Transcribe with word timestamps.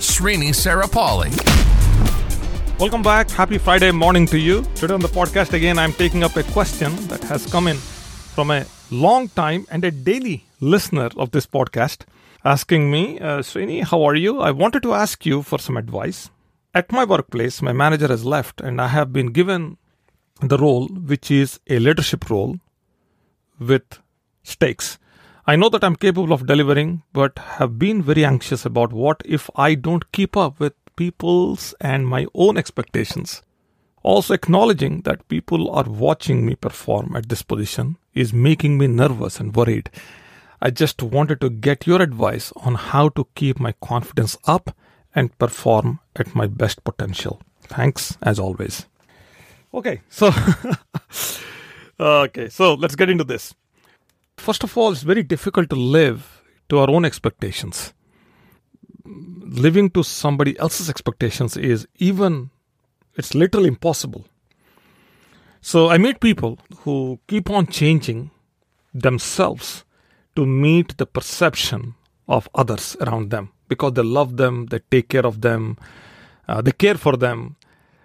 Srini 0.00 0.48
Sarapalli. 0.54 1.30
Welcome 2.78 3.02
back. 3.02 3.28
Happy 3.28 3.58
Friday 3.58 3.90
morning 3.92 4.24
to 4.28 4.38
you. 4.38 4.64
Today 4.74 4.94
on 4.94 5.00
the 5.00 5.08
podcast, 5.08 5.52
again, 5.52 5.78
I'm 5.78 5.92
taking 5.92 6.24
up 6.24 6.36
a 6.36 6.42
question 6.42 6.96
that 7.08 7.22
has 7.24 7.44
come 7.44 7.68
in 7.68 7.76
from 7.76 8.50
a 8.50 8.64
long 8.90 9.28
time 9.28 9.66
and 9.70 9.84
a 9.84 9.90
daily 9.90 10.46
listener 10.58 11.10
of 11.18 11.32
this 11.32 11.46
podcast 11.46 12.06
asking 12.46 12.90
me, 12.90 13.18
uh, 13.18 13.40
Srini, 13.40 13.84
how 13.84 14.02
are 14.02 14.14
you? 14.14 14.40
I 14.40 14.52
wanted 14.52 14.82
to 14.84 14.94
ask 14.94 15.26
you 15.26 15.42
for 15.42 15.58
some 15.58 15.76
advice. 15.76 16.30
At 16.74 16.90
my 16.90 17.04
workplace, 17.04 17.60
my 17.60 17.74
manager 17.74 18.08
has 18.08 18.24
left, 18.24 18.62
and 18.62 18.80
I 18.80 18.88
have 18.88 19.12
been 19.12 19.32
given 19.32 19.76
the 20.40 20.56
role, 20.56 20.88
which 20.88 21.30
is 21.30 21.60
a 21.68 21.78
leadership 21.78 22.30
role 22.30 22.56
with 23.58 23.98
stakes. 24.44 24.98
I 25.46 25.56
know 25.56 25.68
that 25.70 25.82
I'm 25.82 25.96
capable 25.96 26.32
of 26.32 26.46
delivering, 26.46 27.02
but 27.12 27.38
have 27.38 27.78
been 27.78 28.02
very 28.02 28.24
anxious 28.24 28.64
about 28.64 28.92
what 28.92 29.22
if 29.24 29.48
I 29.56 29.74
don't 29.74 30.12
keep 30.12 30.36
up 30.36 30.60
with 30.60 30.74
people's 30.96 31.74
and 31.80 32.06
my 32.06 32.26
own 32.34 32.58
expectations. 32.58 33.42
Also, 34.02 34.34
acknowledging 34.34 35.02
that 35.02 35.28
people 35.28 35.70
are 35.70 35.84
watching 35.84 36.46
me 36.46 36.54
perform 36.54 37.14
at 37.16 37.28
this 37.28 37.42
position 37.42 37.96
is 38.14 38.32
making 38.32 38.78
me 38.78 38.86
nervous 38.86 39.40
and 39.40 39.54
worried. 39.54 39.90
I 40.60 40.70
just 40.70 41.02
wanted 41.02 41.40
to 41.40 41.50
get 41.50 41.86
your 41.86 42.02
advice 42.02 42.52
on 42.56 42.74
how 42.74 43.08
to 43.10 43.26
keep 43.34 43.58
my 43.58 43.72
confidence 43.80 44.36
up 44.44 44.76
and 45.14 45.36
perform 45.38 46.00
at 46.16 46.34
my 46.34 46.46
best 46.46 46.84
potential. 46.84 47.40
Thanks, 47.62 48.16
as 48.22 48.38
always. 48.38 48.86
Okay, 49.72 50.00
so 50.08 50.30
okay, 52.00 52.48
so 52.48 52.74
let's 52.74 52.96
get 52.96 53.08
into 53.08 53.24
this. 53.24 53.54
First 54.40 54.64
of 54.64 54.74
all, 54.78 54.90
it's 54.90 55.02
very 55.02 55.22
difficult 55.22 55.68
to 55.68 55.76
live 55.76 56.42
to 56.70 56.78
our 56.78 56.88
own 56.88 57.04
expectations. 57.04 57.92
Living 59.04 59.90
to 59.90 60.02
somebody 60.02 60.58
else's 60.58 60.88
expectations 60.88 61.58
is 61.58 61.86
even 61.98 62.48
it's 63.16 63.34
literally 63.34 63.68
impossible. 63.68 64.24
So 65.60 65.90
i 65.90 65.98
meet 65.98 66.20
people 66.20 66.58
who 66.82 67.20
keep 67.28 67.50
on 67.50 67.66
changing 67.66 68.30
themselves 68.94 69.84
to 70.36 70.46
meet 70.46 70.96
the 70.96 71.04
perception 71.04 71.94
of 72.26 72.48
others 72.54 72.96
around 73.02 73.28
them. 73.28 73.50
Because 73.68 73.92
they 73.92 74.02
love 74.02 74.38
them 74.38 74.66
they 74.70 74.80
take 74.90 75.10
care 75.10 75.26
of 75.26 75.42
them 75.42 75.76
uh, 76.48 76.62
they 76.62 76.72
care 76.72 76.94
for 76.94 77.14
them. 77.18 77.56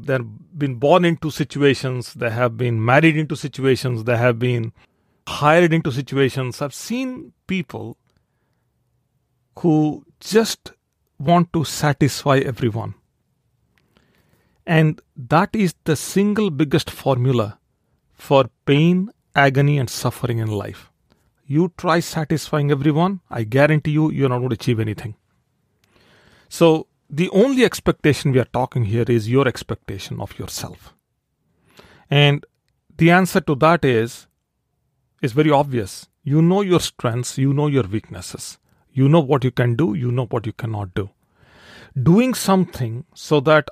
They've 0.00 0.24
been 0.56 0.76
born 0.76 1.04
into 1.04 1.32
situations 1.32 2.14
they 2.14 2.30
have 2.30 2.56
been 2.56 2.84
married 2.84 3.16
into 3.16 3.34
situations 3.34 4.04
they 4.04 4.16
have 4.16 4.38
been 4.38 4.72
hired 5.38 5.72
into 5.72 5.92
situations 5.92 6.60
i've 6.62 6.74
seen 6.74 7.32
people 7.46 7.96
who 9.60 10.04
just 10.20 10.72
want 11.18 11.52
to 11.52 11.64
satisfy 11.64 12.38
everyone. 12.38 12.94
And 14.66 15.00
that 15.16 15.50
is 15.52 15.74
the 15.84 15.96
single 15.96 16.50
biggest 16.50 16.90
formula 16.90 17.58
for 18.12 18.50
pain, 18.64 19.10
agony, 19.34 19.78
and 19.78 19.90
suffering 19.90 20.38
in 20.38 20.48
life. 20.48 20.90
You 21.46 21.72
try 21.76 22.00
satisfying 22.00 22.70
everyone, 22.70 23.20
I 23.30 23.42
guarantee 23.44 23.90
you, 23.90 24.10
you're 24.10 24.28
not 24.28 24.38
going 24.38 24.50
to 24.50 24.54
achieve 24.54 24.80
anything. 24.80 25.16
So, 26.48 26.86
the 27.08 27.28
only 27.30 27.64
expectation 27.64 28.30
we 28.30 28.38
are 28.38 28.52
talking 28.52 28.84
here 28.84 29.04
is 29.08 29.28
your 29.28 29.48
expectation 29.48 30.20
of 30.20 30.38
yourself. 30.38 30.94
And 32.08 32.46
the 32.96 33.10
answer 33.10 33.40
to 33.40 33.56
that 33.56 33.84
is 33.84 34.28
is 35.20 35.32
very 35.32 35.50
obvious. 35.50 36.08
You 36.22 36.42
know 36.42 36.60
your 36.60 36.80
strengths, 36.80 37.38
you 37.38 37.52
know 37.52 37.66
your 37.66 37.84
weaknesses. 37.84 38.58
You 38.92 39.08
know 39.08 39.20
what 39.20 39.44
you 39.44 39.50
can 39.50 39.76
do, 39.76 39.94
you 39.94 40.10
know 40.10 40.26
what 40.26 40.46
you 40.46 40.52
cannot 40.52 40.94
do. 40.94 41.10
Doing 42.00 42.34
something 42.34 43.04
so 43.14 43.40
that 43.40 43.68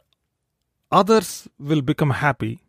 others 0.90 1.48
will 1.58 1.82
become 1.82 2.10
happy, 2.10 2.62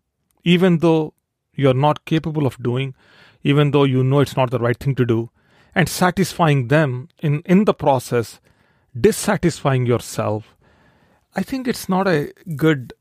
even 0.44 0.80
though 0.80 1.14
you're 1.56 1.74
not 1.74 2.06
capable 2.06 2.46
of 2.46 2.62
doing, 2.62 2.96
even 3.44 3.72
though 3.72 3.84
you 3.84 4.04
know 4.04 4.20
it's 4.20 4.36
not 4.36 4.52
the 4.52 4.60
right 4.60 4.78
thing 4.78 4.96
to 4.96 5.06
do, 5.06 5.30
and 5.76 5.88
satisfying 5.88 6.68
them 6.68 7.10
in, 7.20 7.42
in 7.46 7.66
the 7.66 7.74
process, 7.74 8.40
dissatisfying 9.00 9.86
yourself, 9.86 10.56
I 11.36 11.44
think 11.44 11.68
it's 11.68 11.88
not 11.88 12.08
a 12.08 12.34
good, 12.56 12.94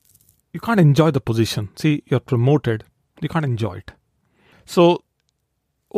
you 0.53 0.61
can't 0.61 0.81
enjoy 0.81 1.11
the 1.11 1.21
position. 1.21 1.71
See, 1.77 2.03
you're 2.07 2.21
promoted, 2.21 2.85
you 3.21 3.29
can't 3.29 3.45
enjoy 3.45 3.79
it. 3.79 3.93
So, 4.67 5.03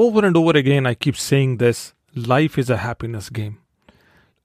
over 0.00 0.24
and 0.24 0.34
over 0.34 0.56
again, 0.56 0.86
I 0.86 0.94
keep 0.94 1.16
saying 1.16 1.58
this 1.58 1.92
life 2.14 2.56
is 2.56 2.70
a 2.70 2.78
happiness 2.78 3.28
game. 3.28 3.58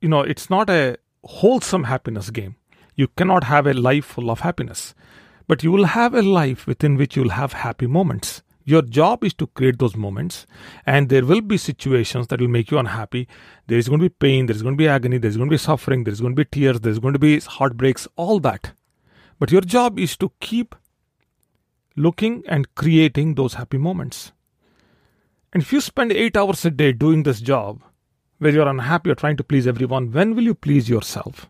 You 0.02 0.10
know, 0.10 0.20
it's 0.20 0.50
not 0.50 0.70
a 0.70 0.98
wholesome 1.24 1.86
happiness 1.86 2.30
game. 2.30 2.58
You 2.96 3.08
cannot 3.08 3.46
have 3.46 3.66
a 3.66 3.74
life 3.74 4.06
full 4.06 4.30
of 4.30 4.42
happiness, 4.42 4.94
but 5.48 5.64
you 5.64 5.72
will 5.72 5.86
have 5.86 6.14
a 6.14 6.22
life 6.22 6.68
within 6.68 6.98
which 6.98 7.16
you'll 7.16 7.38
have 7.42 7.54
happy 7.54 7.88
moments. 7.88 8.42
Your 8.66 8.82
job 8.82 9.24
is 9.24 9.34
to 9.36 9.48
create 9.48 9.80
those 9.80 9.96
moments, 9.96 10.46
and 10.86 11.08
there 11.08 11.26
will 11.26 11.42
be 11.42 11.58
situations 11.58 12.28
that 12.28 12.42
will 12.42 12.50
make 12.50 12.70
you 12.70 12.78
unhappy. 12.78 13.28
There 13.68 13.78
is 13.78 13.88
going 13.88 14.02
to 14.02 14.10
be 14.10 14.16
pain, 14.28 14.48
there 14.48 14.56
is 14.56 14.62
going 14.64 14.76
to 14.76 14.84
be 14.84 14.90
agony, 14.90 15.20
there 15.20 15.30
is 15.30 15.38
going 15.38 15.50
to 15.50 15.54
be 15.54 15.58
suffering, 15.58 16.04
there 16.04 16.12
is 16.12 16.20
going 16.20 16.36
to 16.36 16.44
be 16.44 16.50
tears, 16.52 16.82
there 16.82 16.92
is 16.92 17.00
going 17.00 17.14
to 17.14 17.20
be 17.20 17.40
heartbreaks, 17.40 18.10
all 18.18 18.42
that. 18.42 18.74
But 19.40 19.52
your 19.52 19.62
job 19.62 20.00
is 20.00 20.18
to 20.18 20.32
keep 20.42 20.76
looking 21.96 22.44
and 22.48 22.74
creating 22.76 23.36
those 23.36 23.54
happy 23.54 23.78
moments. 23.78 24.34
And 25.56 25.64
if 25.64 25.72
you 25.72 25.80
spend 25.80 26.12
eight 26.12 26.36
hours 26.36 26.66
a 26.66 26.70
day 26.70 26.92
doing 26.92 27.24
this 27.24 27.40
job, 27.40 27.82
where 28.40 28.52
you're 28.52 28.68
unhappy 28.68 29.10
or 29.10 29.16
trying 29.16 29.38
to 29.38 29.44
please 29.46 29.68
everyone, 29.68 30.12
when 30.12 30.36
will 30.36 30.44
you 30.44 30.54
please 30.54 30.90
yourself? 30.90 31.50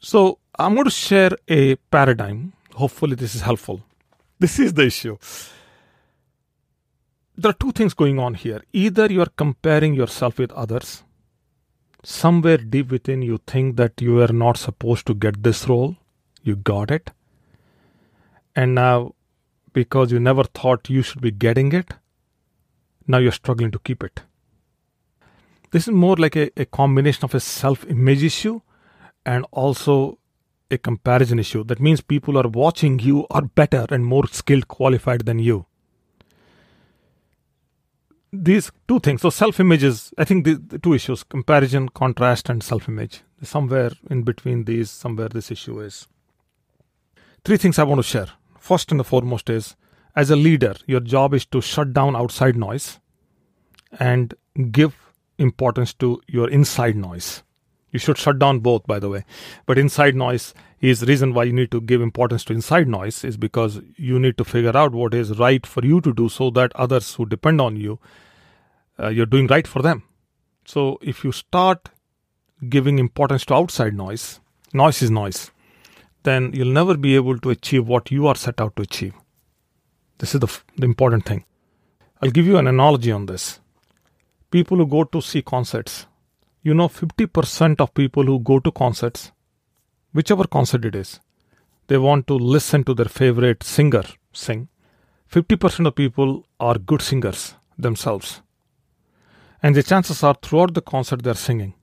So, 0.00 0.38
I'm 0.58 0.72
going 0.72 0.86
to 0.86 0.90
share 0.90 1.32
a 1.46 1.76
paradigm. 1.76 2.54
Hopefully, 2.72 3.16
this 3.16 3.34
is 3.34 3.42
helpful. 3.42 3.82
This 4.38 4.58
is 4.58 4.72
the 4.72 4.86
issue. 4.86 5.18
There 7.36 7.50
are 7.50 7.60
two 7.60 7.70
things 7.72 7.92
going 7.92 8.18
on 8.18 8.32
here. 8.32 8.62
Either 8.72 9.12
you're 9.12 9.34
comparing 9.36 9.92
yourself 9.92 10.38
with 10.38 10.50
others, 10.52 11.02
somewhere 12.02 12.56
deep 12.56 12.90
within 12.90 13.20
you 13.20 13.40
think 13.46 13.76
that 13.76 14.00
you 14.00 14.22
are 14.22 14.32
not 14.32 14.56
supposed 14.56 15.06
to 15.06 15.12
get 15.12 15.42
this 15.42 15.68
role, 15.68 15.96
you 16.42 16.56
got 16.56 16.90
it. 16.90 17.10
And 18.56 18.74
now, 18.74 19.14
because 19.74 20.12
you 20.12 20.18
never 20.18 20.44
thought 20.44 20.88
you 20.88 21.02
should 21.02 21.20
be 21.20 21.30
getting 21.30 21.72
it, 21.72 21.92
now 23.08 23.18
you're 23.18 23.32
struggling 23.32 23.70
to 23.72 23.78
keep 23.78 24.04
it. 24.04 24.22
This 25.70 25.88
is 25.88 25.94
more 25.94 26.16
like 26.16 26.36
a, 26.36 26.50
a 26.56 26.66
combination 26.66 27.24
of 27.24 27.34
a 27.34 27.40
self 27.40 27.84
image 27.86 28.22
issue 28.22 28.60
and 29.26 29.44
also 29.50 30.18
a 30.70 30.78
comparison 30.78 31.38
issue. 31.38 31.64
That 31.64 31.80
means 31.80 32.00
people 32.00 32.38
are 32.38 32.48
watching 32.48 32.98
you 32.98 33.26
are 33.30 33.42
better 33.42 33.86
and 33.90 34.04
more 34.04 34.26
skilled, 34.28 34.68
qualified 34.68 35.26
than 35.26 35.38
you. 35.38 35.66
These 38.32 38.70
two 38.86 39.00
things. 39.00 39.22
So, 39.22 39.30
self 39.30 39.58
image 39.58 39.82
is, 39.82 40.12
I 40.18 40.24
think, 40.24 40.44
the, 40.44 40.54
the 40.54 40.78
two 40.78 40.92
issues 40.92 41.22
comparison, 41.22 41.88
contrast, 41.88 42.50
and 42.50 42.62
self 42.62 42.88
image. 42.88 43.22
Somewhere 43.42 43.92
in 44.10 44.22
between 44.22 44.64
these, 44.64 44.90
somewhere 44.90 45.28
this 45.28 45.50
issue 45.50 45.80
is. 45.80 46.06
Three 47.44 47.56
things 47.56 47.78
I 47.78 47.84
want 47.84 48.00
to 48.00 48.02
share. 48.02 48.28
First 48.58 48.90
and 48.90 49.00
the 49.00 49.04
foremost 49.04 49.48
is 49.48 49.76
as 50.18 50.30
a 50.30 50.36
leader, 50.36 50.74
your 50.88 50.98
job 50.98 51.32
is 51.32 51.46
to 51.46 51.60
shut 51.60 51.92
down 51.92 52.16
outside 52.16 52.56
noise 52.56 52.98
and 54.00 54.34
give 54.72 54.96
importance 55.38 55.92
to 55.94 56.20
your 56.26 56.50
inside 56.50 56.96
noise. 56.96 57.44
You 57.92 58.00
should 58.00 58.18
shut 58.18 58.40
down 58.40 58.58
both, 58.58 58.84
by 58.84 58.98
the 58.98 59.08
way. 59.08 59.24
But 59.64 59.78
inside 59.78 60.16
noise 60.16 60.54
is 60.80 60.98
the 60.98 61.06
reason 61.06 61.34
why 61.34 61.44
you 61.44 61.52
need 61.52 61.70
to 61.70 61.80
give 61.80 62.02
importance 62.02 62.44
to 62.46 62.52
inside 62.52 62.88
noise 62.88 63.22
is 63.22 63.36
because 63.36 63.80
you 63.96 64.18
need 64.18 64.36
to 64.38 64.44
figure 64.44 64.76
out 64.76 64.90
what 64.92 65.14
is 65.14 65.38
right 65.38 65.64
for 65.64 65.86
you 65.86 66.00
to 66.00 66.12
do 66.12 66.28
so 66.28 66.50
that 66.50 66.74
others 66.74 67.14
who 67.14 67.24
depend 67.24 67.60
on 67.60 67.76
you, 67.76 68.00
uh, 68.98 69.06
you're 69.06 69.32
doing 69.36 69.46
right 69.46 69.68
for 69.68 69.82
them. 69.82 70.02
So 70.64 70.98
if 71.00 71.22
you 71.22 71.30
start 71.30 71.90
giving 72.68 72.98
importance 72.98 73.46
to 73.46 73.54
outside 73.54 73.94
noise, 73.94 74.40
noise 74.72 75.00
is 75.00 75.12
noise, 75.12 75.52
then 76.24 76.50
you'll 76.52 76.76
never 76.80 76.96
be 76.96 77.14
able 77.14 77.38
to 77.38 77.50
achieve 77.50 77.86
what 77.86 78.10
you 78.10 78.26
are 78.26 78.34
set 78.34 78.60
out 78.60 78.74
to 78.74 78.82
achieve. 78.82 79.14
This 80.18 80.34
is 80.34 80.40
the, 80.40 80.60
the 80.76 80.84
important 80.84 81.24
thing. 81.24 81.44
I'll 82.20 82.30
give 82.30 82.46
you 82.46 82.58
an 82.58 82.66
analogy 82.66 83.12
on 83.12 83.26
this. 83.26 83.60
People 84.50 84.78
who 84.78 84.86
go 84.86 85.04
to 85.04 85.20
see 85.20 85.42
concerts, 85.42 86.06
you 86.62 86.74
know, 86.74 86.88
50% 86.88 87.80
of 87.80 87.94
people 87.94 88.24
who 88.24 88.40
go 88.40 88.58
to 88.58 88.72
concerts, 88.72 89.30
whichever 90.12 90.44
concert 90.44 90.84
it 90.84 90.96
is, 90.96 91.20
they 91.86 91.98
want 91.98 92.26
to 92.26 92.34
listen 92.34 92.84
to 92.84 92.94
their 92.94 93.06
favorite 93.06 93.62
singer 93.62 94.02
sing. 94.32 94.68
50% 95.30 95.86
of 95.86 95.94
people 95.94 96.46
are 96.58 96.78
good 96.78 97.02
singers 97.02 97.54
themselves. 97.78 98.42
And 99.62 99.74
the 99.74 99.82
chances 99.82 100.22
are 100.22 100.36
throughout 100.42 100.74
the 100.74 100.82
concert 100.82 101.22
they're 101.22 101.34
singing. 101.34 101.74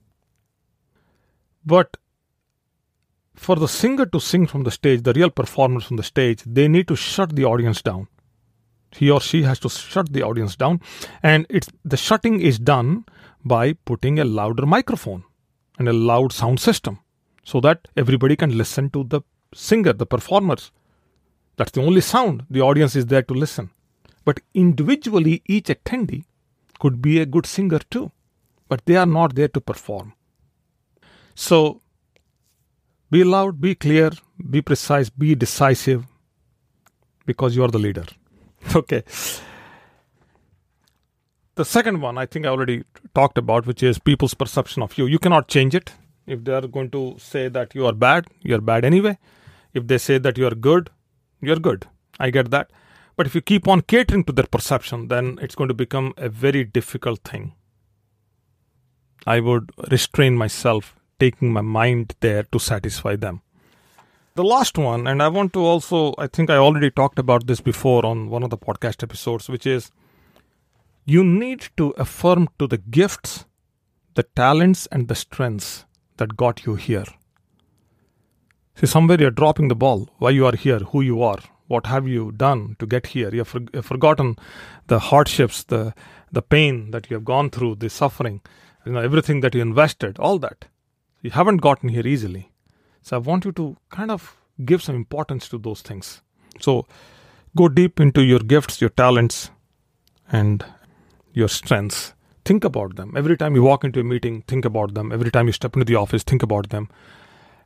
But 1.64 1.96
for 3.34 3.56
the 3.56 3.68
singer 3.68 4.06
to 4.06 4.20
sing 4.20 4.46
from 4.46 4.64
the 4.64 4.70
stage, 4.70 5.02
the 5.02 5.12
real 5.12 5.30
performers 5.30 5.84
from 5.84 5.96
the 5.96 6.02
stage, 6.02 6.42
they 6.44 6.68
need 6.68 6.88
to 6.88 6.96
shut 6.96 7.34
the 7.34 7.44
audience 7.44 7.82
down. 7.82 8.08
He 8.90 9.10
or 9.10 9.20
she 9.20 9.42
has 9.42 9.58
to 9.60 9.68
shut 9.68 10.12
the 10.12 10.22
audience 10.22 10.56
down, 10.56 10.80
and 11.22 11.46
it's 11.50 11.68
the 11.84 11.96
shutting 11.96 12.40
is 12.40 12.58
done 12.58 13.04
by 13.44 13.74
putting 13.74 14.18
a 14.18 14.24
louder 14.24 14.66
microphone 14.66 15.24
and 15.78 15.88
a 15.88 15.92
loud 15.92 16.32
sound 16.32 16.60
system 16.60 16.98
so 17.44 17.60
that 17.60 17.88
everybody 17.96 18.36
can 18.36 18.56
listen 18.56 18.90
to 18.90 19.04
the 19.04 19.20
singer, 19.54 19.92
the 19.92 20.06
performers. 20.06 20.72
That's 21.56 21.70
the 21.70 21.82
only 21.82 22.00
sound. 22.00 22.44
The 22.50 22.60
audience 22.60 22.96
is 22.96 23.06
there 23.06 23.22
to 23.22 23.34
listen. 23.34 23.70
But 24.24 24.40
individually, 24.54 25.42
each 25.46 25.66
attendee 25.66 26.24
could 26.78 27.00
be 27.00 27.20
a 27.20 27.26
good 27.26 27.46
singer 27.46 27.78
too, 27.78 28.10
but 28.68 28.84
they 28.86 28.96
are 28.96 29.06
not 29.06 29.34
there 29.34 29.48
to 29.48 29.60
perform. 29.60 30.14
So 31.34 31.80
be 33.10 33.22
loud, 33.22 33.60
be 33.60 33.74
clear, 33.74 34.10
be 34.50 34.60
precise, 34.62 35.08
be 35.10 35.34
decisive 35.34 36.06
because 37.24 37.54
you 37.54 37.62
are 37.62 37.68
the 37.68 37.78
leader. 37.78 38.04
Okay. 38.76 39.02
The 41.54 41.64
second 41.64 42.02
one, 42.02 42.18
I 42.18 42.26
think 42.26 42.44
I 42.44 42.50
already 42.50 42.84
talked 43.14 43.38
about, 43.38 43.66
which 43.66 43.82
is 43.82 43.98
people's 43.98 44.34
perception 44.34 44.82
of 44.82 44.98
you. 44.98 45.06
You 45.06 45.18
cannot 45.18 45.48
change 45.48 45.74
it. 45.74 45.94
If 46.26 46.44
they 46.44 46.52
are 46.52 46.66
going 46.66 46.90
to 46.90 47.16
say 47.18 47.48
that 47.48 47.74
you 47.74 47.86
are 47.86 47.94
bad, 47.94 48.26
you 48.42 48.54
are 48.54 48.60
bad 48.60 48.84
anyway. 48.84 49.16
If 49.72 49.86
they 49.86 49.96
say 49.96 50.18
that 50.18 50.36
you 50.36 50.46
are 50.46 50.54
good, 50.54 50.90
you 51.40 51.52
are 51.52 51.58
good. 51.58 51.86
I 52.20 52.28
get 52.28 52.50
that. 52.50 52.70
But 53.16 53.26
if 53.26 53.34
you 53.34 53.40
keep 53.40 53.66
on 53.66 53.80
catering 53.80 54.24
to 54.24 54.32
their 54.32 54.46
perception, 54.46 55.08
then 55.08 55.38
it's 55.40 55.54
going 55.54 55.68
to 55.68 55.74
become 55.74 56.12
a 56.18 56.28
very 56.28 56.64
difficult 56.64 57.20
thing. 57.20 57.54
I 59.26 59.40
would 59.40 59.70
restrain 59.90 60.36
myself 60.36 60.94
taking 61.18 61.50
my 61.50 61.62
mind 61.62 62.14
there 62.20 62.42
to 62.42 62.58
satisfy 62.58 63.16
them. 63.16 63.40
The 64.36 64.44
last 64.44 64.76
one, 64.76 65.06
and 65.06 65.22
I 65.22 65.28
want 65.28 65.54
to 65.54 65.60
also, 65.64 66.14
I 66.18 66.26
think 66.26 66.50
I 66.50 66.56
already 66.56 66.90
talked 66.90 67.18
about 67.18 67.46
this 67.46 67.62
before 67.62 68.04
on 68.04 68.28
one 68.28 68.42
of 68.42 68.50
the 68.50 68.58
podcast 68.58 69.02
episodes, 69.02 69.48
which 69.48 69.66
is 69.66 69.90
you 71.06 71.24
need 71.24 71.68
to 71.78 71.94
affirm 71.96 72.50
to 72.58 72.66
the 72.66 72.76
gifts, 72.76 73.46
the 74.14 74.24
talents, 74.24 74.86
and 74.92 75.08
the 75.08 75.14
strengths 75.14 75.86
that 76.18 76.36
got 76.36 76.66
you 76.66 76.74
here. 76.74 77.06
See, 78.74 78.84
somewhere 78.84 79.18
you're 79.18 79.30
dropping 79.30 79.68
the 79.68 79.74
ball, 79.74 80.10
why 80.18 80.28
you 80.28 80.44
are 80.44 80.54
here, 80.54 80.80
who 80.80 81.00
you 81.00 81.22
are, 81.22 81.38
what 81.68 81.86
have 81.86 82.06
you 82.06 82.30
done 82.30 82.76
to 82.78 82.86
get 82.86 83.06
here. 83.06 83.34
You've, 83.34 83.48
for- 83.48 83.64
you've 83.72 83.86
forgotten 83.86 84.36
the 84.88 84.98
hardships, 84.98 85.64
the, 85.64 85.94
the 86.30 86.42
pain 86.42 86.90
that 86.90 87.08
you 87.08 87.14
have 87.14 87.24
gone 87.24 87.48
through, 87.48 87.76
the 87.76 87.88
suffering, 87.88 88.42
you 88.84 88.92
know, 88.92 89.00
everything 89.00 89.40
that 89.40 89.54
you 89.54 89.62
invested, 89.62 90.18
all 90.18 90.38
that. 90.40 90.66
You 91.22 91.30
haven't 91.30 91.62
gotten 91.62 91.88
here 91.88 92.06
easily. 92.06 92.52
So 93.06 93.14
I 93.14 93.20
want 93.20 93.44
you 93.44 93.52
to 93.52 93.76
kind 93.90 94.10
of 94.10 94.36
give 94.64 94.82
some 94.82 94.96
importance 94.96 95.48
to 95.50 95.58
those 95.58 95.80
things. 95.80 96.22
So 96.58 96.86
go 97.54 97.68
deep 97.68 98.00
into 98.00 98.20
your 98.20 98.40
gifts, 98.40 98.80
your 98.80 98.90
talents, 98.90 99.50
and 100.32 100.64
your 101.32 101.46
strengths. 101.46 102.14
Think 102.44 102.64
about 102.64 102.96
them. 102.96 103.12
Every 103.16 103.36
time 103.36 103.54
you 103.54 103.62
walk 103.62 103.84
into 103.84 104.00
a 104.00 104.04
meeting, 104.04 104.42
think 104.48 104.64
about 104.64 104.94
them. 104.94 105.12
Every 105.12 105.30
time 105.30 105.46
you 105.46 105.52
step 105.52 105.76
into 105.76 105.84
the 105.84 105.94
office, 105.94 106.24
think 106.24 106.42
about 106.42 106.70
them. 106.70 106.88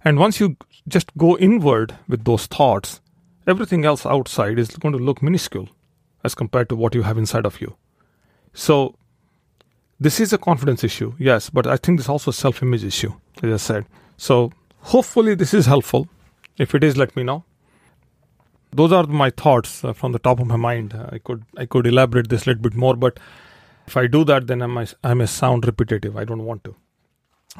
And 0.04 0.18
once 0.18 0.40
you 0.40 0.58
just 0.86 1.16
go 1.16 1.38
inward 1.38 1.96
with 2.06 2.24
those 2.24 2.44
thoughts, 2.44 3.00
everything 3.46 3.86
else 3.86 4.04
outside 4.04 4.58
is 4.58 4.68
going 4.76 4.92
to 4.92 5.02
look 5.02 5.22
minuscule 5.22 5.70
as 6.22 6.34
compared 6.34 6.68
to 6.68 6.76
what 6.76 6.94
you 6.94 7.00
have 7.00 7.16
inside 7.16 7.46
of 7.46 7.62
you. 7.62 7.76
So, 8.52 8.94
this 9.98 10.20
is 10.20 10.34
a 10.34 10.38
confidence 10.38 10.84
issue, 10.84 11.14
yes, 11.18 11.48
but 11.48 11.66
I 11.66 11.78
think 11.78 11.98
this 11.98 12.06
is 12.06 12.10
also 12.10 12.30
a 12.30 12.34
self 12.34 12.62
image 12.62 12.84
issue, 12.84 13.14
as 13.42 13.52
I 13.52 13.56
said. 13.56 13.86
So, 14.18 14.52
hopefully, 14.82 15.34
this 15.34 15.54
is 15.54 15.66
helpful. 15.66 16.08
If 16.58 16.74
it 16.74 16.84
is, 16.84 16.96
let 16.96 17.16
me 17.16 17.22
know. 17.22 17.44
Those 18.72 18.92
are 18.92 19.06
my 19.06 19.30
thoughts 19.30 19.84
uh, 19.84 19.92
from 19.92 20.12
the 20.12 20.18
top 20.18 20.40
of 20.40 20.46
my 20.46 20.56
mind. 20.56 20.94
Uh, 20.94 21.08
I 21.10 21.18
could 21.18 21.44
I 21.56 21.66
could 21.66 21.86
elaborate 21.86 22.28
this 22.28 22.46
a 22.46 22.50
little 22.50 22.62
bit 22.62 22.74
more, 22.74 22.94
but 22.94 23.18
if 23.86 23.96
I 23.96 24.06
do 24.06 24.24
that, 24.24 24.46
then 24.46 24.62
I 24.62 24.66
may, 24.66 24.86
I 25.02 25.14
may 25.14 25.26
sound 25.26 25.66
repetitive. 25.66 26.16
I 26.16 26.24
don't 26.24 26.44
want 26.44 26.62
to. 26.64 26.76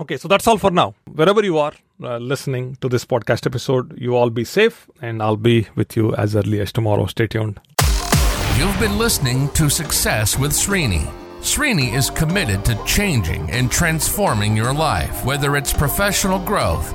Okay, 0.01 0.17
so 0.17 0.29
that's 0.29 0.47
all 0.47 0.59
for 0.59 0.71
now. 0.71 0.95
Wherever 1.13 1.43
you 1.43 1.59
are 1.59 1.73
uh, 2.03 2.19
listening 2.19 2.77
to 2.77 2.89
this 2.89 3.05
podcast 3.05 3.45
episode, 3.47 3.99
you 3.99 4.15
all 4.15 4.31
be 4.31 4.45
safe, 4.45 4.89
and 5.03 5.21
I'll 5.21 5.37
be 5.37 5.67
with 5.75 5.97
you 5.97 6.15
as 6.15 6.37
early 6.37 6.61
as 6.61 6.73
tomorrow. 6.73 7.07
Stay 7.07 7.27
tuned. 7.27 7.61
You've 8.57 8.79
been 8.79 8.99
listening 8.99 9.49
to 9.51 9.69
Success 9.69 10.39
with 10.39 10.53
Srini. 10.53 11.11
Srini 11.41 11.95
is 11.95 12.11
committed 12.11 12.65
to 12.67 12.81
changing 12.85 13.51
and 13.51 13.71
transforming 13.71 14.57
your 14.57 14.73
life, 14.73 15.25
whether 15.25 15.57
it's 15.57 15.73
professional 15.73 16.39
growth, 16.39 16.95